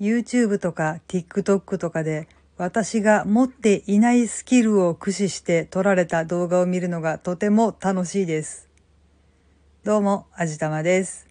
[0.00, 8.70] YouTube とか TikTok とかで私が持っていないスキルを駆使して撮られた動画を見るのがとても楽しいです。
[9.84, 11.28] どうも、あじたまです。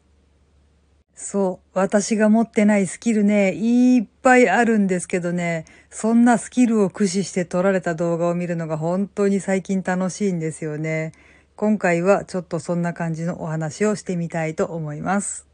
[1.16, 11.12] そう、私が持ってないスキルね、いっぱいあるんですけどね、そんなスキルを駆使して撮られた動画を見るのが本当に最近楽しいんですよね。
[11.56, 15.48] 今回はちょっとそんな感じのお話をしてみたいと思います。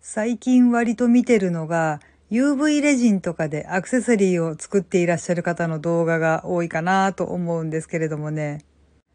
[0.00, 2.00] 最近割と見てるのが、
[2.30, 8.66] UV レジンとかでアクセサリーを作っていらっしゃる方の動画が多いかなと思うんですけれどもね。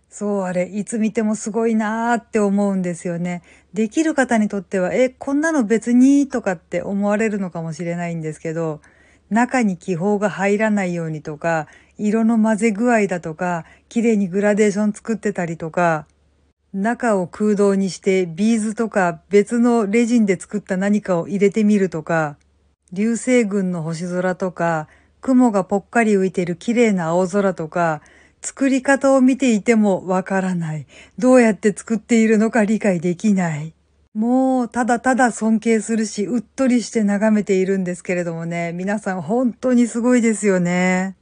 [0.09, 3.43] そうあれ、いつ見てもすごいなーって思うんですよね。
[3.71, 8.81] できる方にとっては、え、こんなの別にとかって思われるのかもしれないんですけど、
[9.29, 11.67] 中に気泡が入らないようにとか、
[11.99, 16.07] 色の混ぜ具合だとか、綺麗にグラデーション作ってたりとか、
[16.73, 22.37] 中を空洞にしてビーズとか別のレジンで作った何かを入れてみるとか、
[22.93, 24.87] 流星群の星空とか、
[25.19, 28.01] 雲がぽっかり浮いてる綺麗な青空とか、
[28.41, 30.85] 作り方を見ていてもわからない。
[31.17, 33.73] どうやって作っているのか理解できない。
[34.13, 41.15] もう、ただただ尊敬するし、うっとりして眺めているんですけれどもね、皆さん本当にすごいですよね。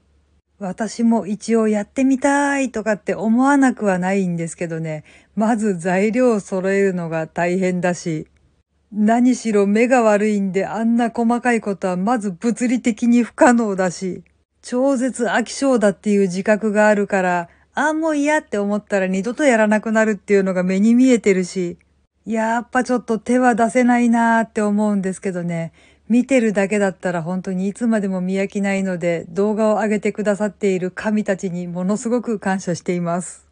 [0.59, 5.05] 私も一応やってみたいとかって思わなくはないんですけどね、
[5.35, 8.27] まず材料を揃えるのが大変だし、
[8.93, 14.23] 何しろ目が悪いんであんな細かいことはまず物理的に不可能だし、
[14.61, 21.77] 超絶飽き性だっていう自覚があるから、ああもう嫌って思ったら二度とやらなくなるっていうのが目に見えてるし、
[22.25, 25.71] やっぱちょっと手は出せないなーって思うんですけどね、
[26.09, 33.50] 見てるだけだったら本当にいつまでも見飽きないので動画を上げてくださっている神たちにものすごく感謝しています。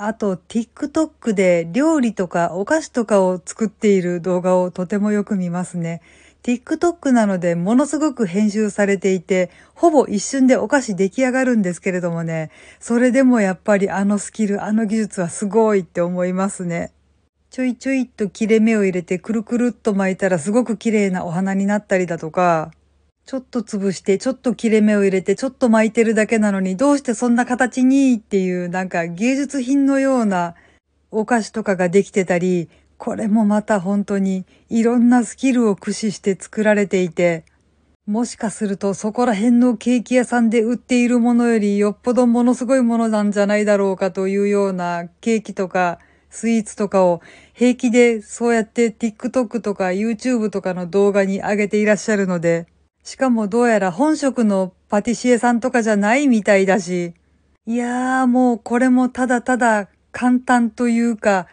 [0.00, 6.02] あと、TikTok で料理とかお菓子とかを作っている動画をとてもよく見ますね。
[6.44, 16.92] TikTok なのでものすごく編集されていて、ほぼ一瞬でお菓子出来上がるんですけれどもね、それでもやっぱりあのスキル、あの技術はすごいって思いますね。
[17.50, 22.70] ちょいちょいっと切れ目を入れてくるくるっと巻いたらすごく綺麗なお花になったりだとか、
[23.28, 30.54] ちょっと潰して、ちょっと切れ目を入れて、ちょっと巻いてるだけなのに、どうしてそんな形にっていう、なんか芸術品のような
[31.10, 37.44] お菓子とかができてたり、これもまた本当にいろんなスキルを駆使して作られていて、
[38.06, 45.98] もしかするとそこら辺のケーキ屋さんで売っているものよりよっぽどものすごいものなんじゃないだろうかというようなケーキとか
[46.30, 47.20] スイーツとかを
[47.52, 52.66] 平気でそうやって TikTok とか YouTube とかの動画に上げていらっしゃるので、
[53.02, 57.14] しかもどうやら本職のパティシエさんとかじゃないみたいだし、
[57.66, 61.46] いやーもうこれもただただ簡単というか、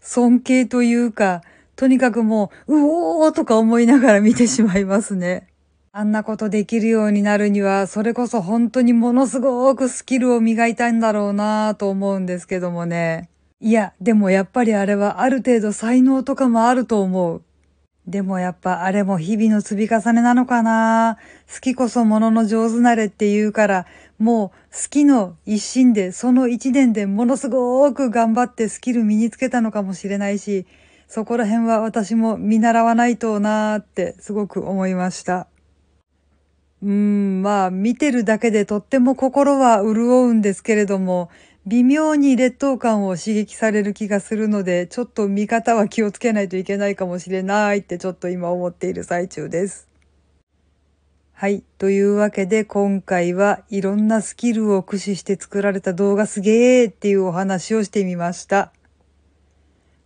[0.00, 1.42] 尊敬というか、
[1.76, 5.48] とにかくもう、うおーとか思いながら見てしまいますね。
[5.92, 13.28] あんなことできるようになるには、それこそ本当にものすごくスキルを磨いたいんだろうなぁと思うんですけどもね。
[13.60, 17.42] いや、でもやっぱりあれはある程度才能とかもあると思う。
[18.06, 21.18] でもやっぱあれも日々の積み重ねなのかな
[21.52, 23.86] 好きこそものの上手なれって言うから、
[24.18, 30.66] もう好きの一心でその一年でものすごく頑張ってスキル身につけたのかもしれないし、
[31.06, 35.46] そこら辺は私も見習わないとなーってすごく思いました。
[36.82, 41.30] うーん、まあ見てるだけでとっても心は潤うんですけれども、
[41.64, 49.88] 微妙に劣等感を刺激される気がするので、ちょっと見方は気をつけないといけないかもしれないってちょっと今思っている最中です。
[51.34, 51.62] はい。
[51.78, 58.72] というわけで今回はいろんなスキルを駆使して作られた動画すげーっていうお話をしてみました。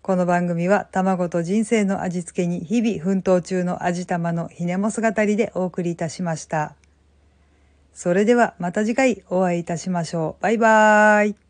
[0.03, 6.75] この番組は卵と人生の味付けに日々奮闘中の味玉のひねも姿りでお送りいたしました。
[7.93, 10.43] それではまた次回お会いいたしましょう。
[10.43, 11.46] バイバーイ。